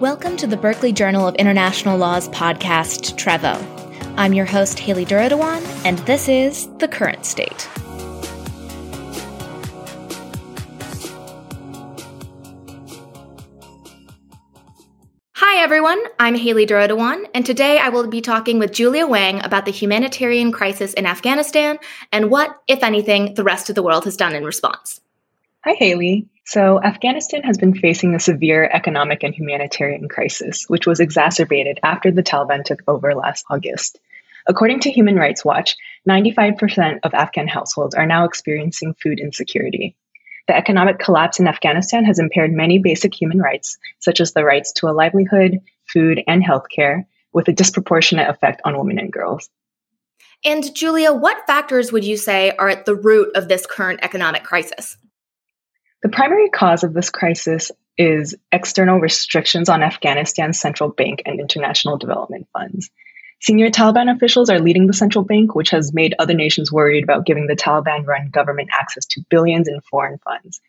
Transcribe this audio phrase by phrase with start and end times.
[0.00, 3.64] Welcome to the Berkeley Journal of International Law's podcast, Travaux.
[4.16, 7.68] I'm your host, Haley Duradawan, and this is The Current State.
[15.34, 16.02] Hi, everyone.
[16.18, 20.50] I'm Haley Duradawan, and today I will be talking with Julia Wang about the humanitarian
[20.50, 21.78] crisis in Afghanistan
[22.10, 25.00] and what, if anything, the rest of the world has done in response.
[25.64, 26.28] Hi, Haley.
[26.44, 32.10] So, Afghanistan has been facing a severe economic and humanitarian crisis, which was exacerbated after
[32.10, 33.98] the Taliban took over last August.
[34.46, 35.74] According to Human Rights Watch,
[36.06, 39.96] 95% of Afghan households are now experiencing food insecurity.
[40.48, 44.70] The economic collapse in Afghanistan has impaired many basic human rights, such as the rights
[44.74, 45.60] to a livelihood,
[45.90, 49.48] food, and healthcare, with a disproportionate effect on women and girls.
[50.44, 54.44] And Julia, what factors would you say are at the root of this current economic
[54.44, 54.98] crisis?
[56.04, 61.96] The primary cause of this crisis is external restrictions on Afghanistan's central bank and international
[61.96, 62.90] development funds.
[63.40, 67.24] Senior Taliban officials are leading the central bank, which has made other nations worried about
[67.24, 70.60] giving the Taliban run government access to billions in foreign funds.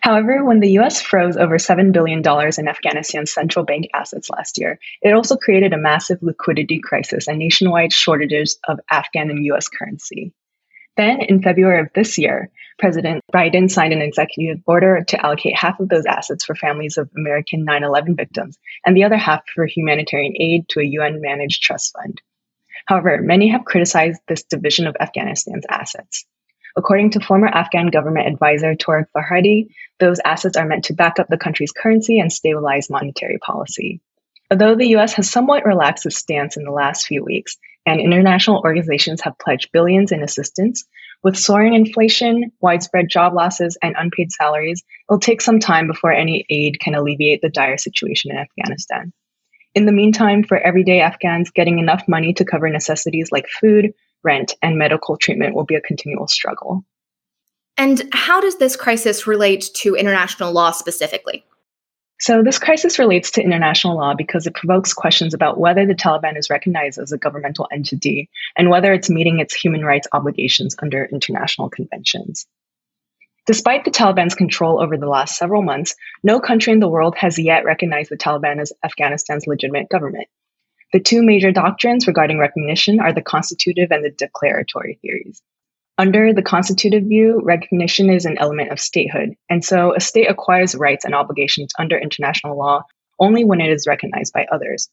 [0.00, 4.80] However, when the US froze over $7 billion in Afghanistan's central bank assets last year,
[5.00, 10.32] it also created a massive liquidity crisis and nationwide shortages of Afghan and US currency.
[11.00, 15.80] Then, in February of this year, President Biden signed an executive order to allocate half
[15.80, 19.64] of those assets for families of American 9 11 victims and the other half for
[19.64, 22.20] humanitarian aid to a UN managed trust fund.
[22.84, 26.26] However, many have criticized this division of Afghanistan's assets.
[26.76, 29.68] According to former Afghan government advisor Tariq Farhadi,
[30.00, 34.02] those assets are meant to back up the country's currency and stabilize monetary policy.
[34.50, 38.60] Although the US has somewhat relaxed its stance in the last few weeks, and international
[38.64, 40.84] organizations have pledged billions in assistance,
[41.22, 46.46] with soaring inflation, widespread job losses, and unpaid salaries, it'll take some time before any
[46.48, 49.12] aid can alleviate the dire situation in Afghanistan.
[49.74, 53.92] In the meantime, for everyday Afghans, getting enough money to cover necessities like food,
[54.24, 56.84] rent, and medical treatment will be a continual struggle.
[57.76, 61.44] And how does this crisis relate to international law specifically?
[62.20, 66.36] So, this crisis relates to international law because it provokes questions about whether the Taliban
[66.36, 71.06] is recognized as a governmental entity and whether it's meeting its human rights obligations under
[71.06, 72.46] international conventions.
[73.46, 77.38] Despite the Taliban's control over the last several months, no country in the world has
[77.38, 80.28] yet recognized the Taliban as Afghanistan's legitimate government.
[80.92, 85.40] The two major doctrines regarding recognition are the constitutive and the declaratory theories.
[86.00, 90.74] Under the constitutive view, recognition is an element of statehood, and so a state acquires
[90.74, 92.84] rights and obligations under international law
[93.18, 94.88] only when it is recognized by others.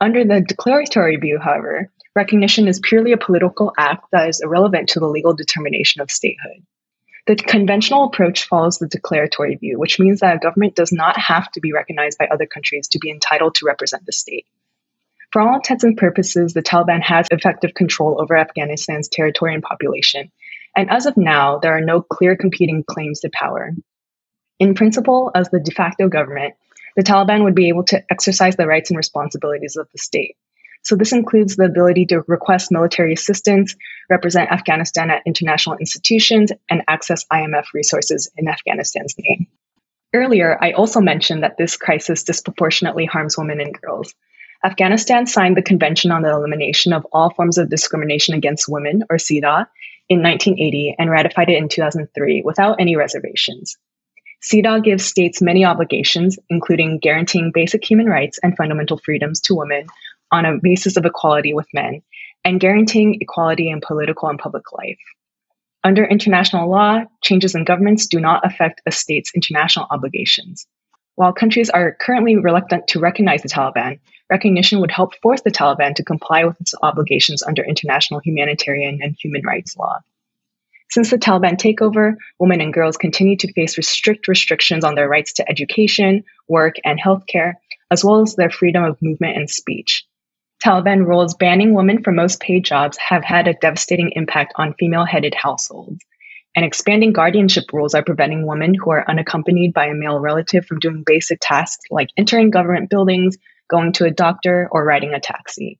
[0.00, 5.00] Under the declaratory view, however, recognition is purely a political act that is irrelevant to
[5.00, 6.64] the legal determination of statehood.
[7.26, 11.52] The conventional approach follows the declaratory view, which means that a government does not have
[11.52, 14.46] to be recognized by other countries to be entitled to represent the state.
[15.32, 20.30] For all intents and purposes, the Taliban has effective control over Afghanistan's territory and population.
[20.74, 23.74] And as of now, there are no clear competing claims to power.
[24.58, 26.54] In principle, as the de facto government,
[26.96, 30.36] the Taliban would be able to exercise the rights and responsibilities of the state.
[30.82, 33.76] So, this includes the ability to request military assistance,
[34.08, 39.48] represent Afghanistan at international institutions, and access IMF resources in Afghanistan's name.
[40.14, 44.14] Earlier, I also mentioned that this crisis disproportionately harms women and girls.
[44.64, 49.16] Afghanistan signed the Convention on the Elimination of All Forms of Discrimination Against Women, or
[49.16, 49.66] CEDAW,
[50.08, 53.76] in 1980 and ratified it in 2003 without any reservations.
[54.42, 59.86] CEDAW gives states many obligations, including guaranteeing basic human rights and fundamental freedoms to women
[60.32, 62.02] on a basis of equality with men,
[62.44, 64.98] and guaranteeing equality in political and public life.
[65.84, 70.66] Under international law, changes in governments do not affect a state's international obligations.
[71.18, 73.98] While countries are currently reluctant to recognize the Taliban,
[74.30, 79.16] recognition would help force the Taliban to comply with its obligations under international humanitarian and
[79.20, 79.98] human rights law.
[80.92, 85.32] Since the Taliban takeover, women and girls continue to face strict restrictions on their rights
[85.32, 87.54] to education, work, and healthcare,
[87.90, 90.06] as well as their freedom of movement and speech.
[90.64, 95.04] Taliban rules banning women from most paid jobs have had a devastating impact on female
[95.04, 95.98] headed households
[96.58, 100.80] and expanding guardianship rules are preventing women who are unaccompanied by a male relative from
[100.80, 103.36] doing basic tasks like entering government buildings,
[103.70, 105.78] going to a doctor, or riding a taxi.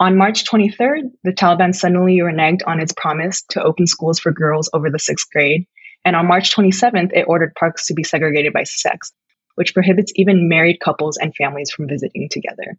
[0.00, 4.68] On March 23rd, the Taliban suddenly reneged on its promise to open schools for girls
[4.72, 5.68] over the sixth grade.
[6.04, 9.12] And on March 27th, it ordered parks to be segregated by sex,
[9.54, 12.76] which prohibits even married couples and families from visiting together.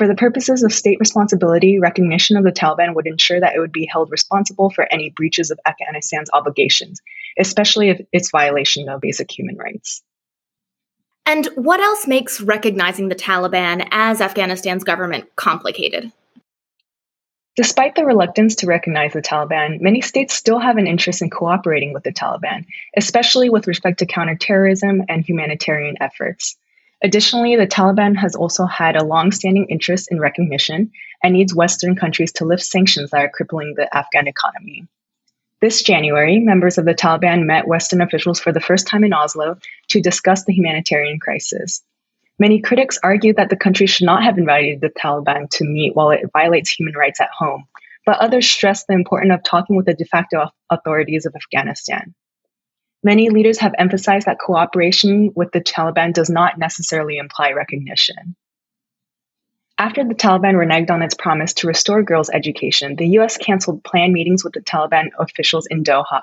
[0.00, 3.70] For the purposes of state responsibility, recognition of the Taliban would ensure that it would
[3.70, 7.02] be held responsible for any breaches of Afghanistan's obligations,
[7.38, 10.02] especially if its violation of basic human rights.
[11.26, 16.10] And what else makes recognizing the Taliban as Afghanistan's government complicated?
[17.56, 21.92] Despite the reluctance to recognize the Taliban, many states still have an interest in cooperating
[21.92, 22.64] with the Taliban,
[22.96, 26.56] especially with respect to counterterrorism and humanitarian efforts.
[27.02, 30.90] Additionally, the Taliban has also had a long-standing interest in recognition
[31.22, 34.86] and needs Western countries to lift sanctions that are crippling the Afghan economy.
[35.62, 39.58] This January, members of the Taliban met Western officials for the first time in Oslo
[39.88, 41.82] to discuss the humanitarian crisis.
[42.38, 46.10] Many critics argue that the country should not have invited the Taliban to meet while
[46.10, 47.64] it violates human rights at home,
[48.06, 52.14] but others stress the importance of talking with the de facto authorities of Afghanistan.
[53.02, 58.36] Many leaders have emphasized that cooperation with the Taliban does not necessarily imply recognition.
[59.78, 64.12] After the Taliban reneged on its promise to restore girls' education, the US canceled planned
[64.12, 66.20] meetings with the Taliban officials in Doha.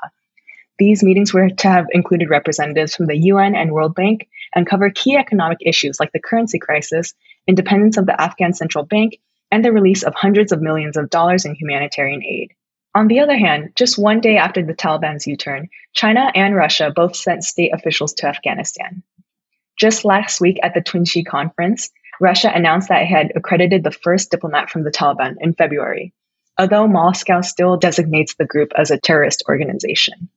[0.78, 4.92] These meetings were to have included representatives from the UN and World Bank and cover
[4.92, 7.16] key economic issues like the currency crisis,
[7.48, 9.18] independence of the Afghan central bank,
[9.50, 12.54] and the release of hundreds of millions of dollars in humanitarian aid.
[12.98, 16.92] On the other hand, just one day after the Taliban's U turn, China and Russia
[16.96, 19.04] both sent state officials to Afghanistan.
[19.76, 24.32] Just last week at the Tunxi conference, Russia announced that it had accredited the first
[24.32, 26.12] diplomat from the Taliban in February,
[26.58, 30.28] although Moscow still designates the group as a terrorist organization.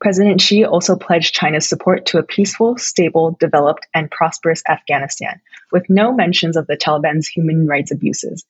[0.00, 5.40] President Xi also pledged China's support to a peaceful, stable, developed, and prosperous Afghanistan,
[5.70, 8.44] with no mentions of the Taliban's human rights abuses,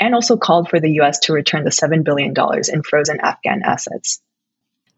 [0.00, 2.34] and also called for the US to return the $7 billion
[2.72, 4.20] in frozen Afghan assets.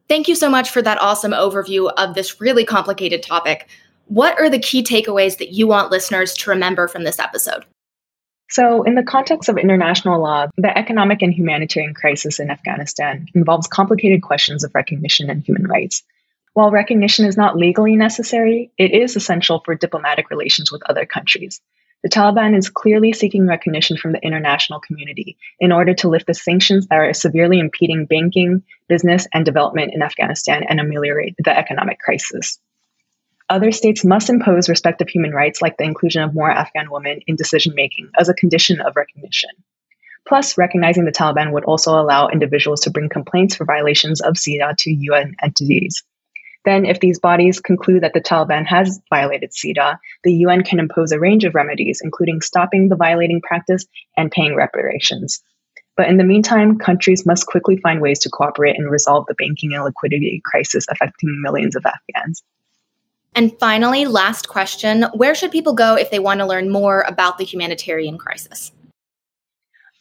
[0.08, 3.68] Thank you so much for that awesome overview of this really complicated topic.
[4.06, 7.64] What are the key takeaways that you want listeners to remember from this episode?
[8.50, 13.66] So, in the context of international law, the economic and humanitarian crisis in Afghanistan involves
[13.66, 16.02] complicated questions of recognition and human rights.
[16.52, 21.62] While recognition is not legally necessary, it is essential for diplomatic relations with other countries.
[22.02, 26.34] The Taliban is clearly seeking recognition from the international community in order to lift the
[26.34, 32.00] sanctions that are severely impeding banking, business, and development in Afghanistan and ameliorate the economic
[32.00, 32.58] crisis.
[33.48, 37.20] Other states must impose respect of human rights, like the inclusion of more Afghan women
[37.26, 39.50] in decision making, as a condition of recognition.
[40.26, 44.76] Plus, recognizing the Taliban would also allow individuals to bring complaints for violations of CEDAW
[44.78, 46.02] to UN entities.
[46.64, 51.10] Then, if these bodies conclude that the Taliban has violated CEDAW, the UN can impose
[51.10, 53.84] a range of remedies, including stopping the violating practice
[54.16, 55.42] and paying reparations.
[55.96, 59.74] But in the meantime, countries must quickly find ways to cooperate and resolve the banking
[59.74, 62.42] and liquidity crisis affecting millions of Afghans.
[63.34, 67.38] And finally, last question where should people go if they want to learn more about
[67.38, 68.72] the humanitarian crisis?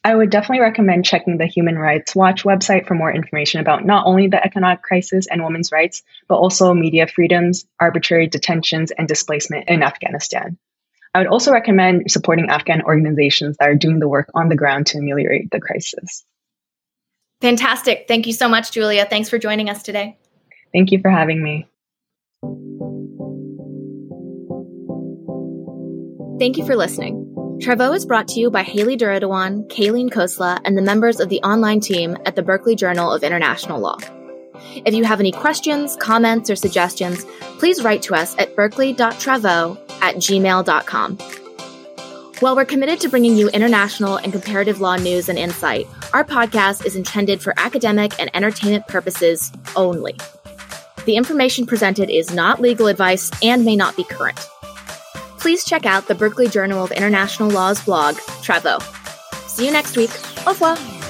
[0.03, 4.07] I would definitely recommend checking the Human Rights Watch website for more information about not
[4.07, 9.69] only the economic crisis and women's rights, but also media freedoms, arbitrary detentions, and displacement
[9.69, 10.57] in Afghanistan.
[11.13, 14.87] I would also recommend supporting Afghan organizations that are doing the work on the ground
[14.87, 16.25] to ameliorate the crisis.
[17.41, 18.05] Fantastic.
[18.07, 19.05] Thank you so much, Julia.
[19.05, 20.17] Thanks for joining us today.
[20.73, 21.67] Thank you for having me.
[26.39, 27.20] Thank you for listening.
[27.61, 31.39] Travaux is brought to you by Haley Duradewan, Kayleen Khosla, and the members of the
[31.43, 33.99] online team at the Berkeley Journal of International Law.
[34.83, 37.23] If you have any questions, comments, or suggestions,
[37.59, 41.17] please write to us at berkeley.travaux at gmail.com.
[42.39, 46.83] While we're committed to bringing you international and comparative law news and insight, our podcast
[46.83, 50.15] is intended for academic and entertainment purposes only.
[51.05, 54.39] The information presented is not legal advice and may not be current
[55.41, 58.79] please check out the Berkeley Journal of International Law's blog, Travaux.
[59.49, 60.11] See you next week.
[60.45, 61.00] Au revoir.